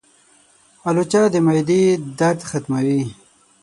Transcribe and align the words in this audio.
الوچه 0.87 1.21
د 1.33 1.35
معدې 1.45 1.83
درد 2.19 2.39
ختموي. 2.49 3.01